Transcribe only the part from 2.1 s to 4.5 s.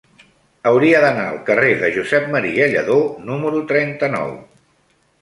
M. Lladó número trenta-nou.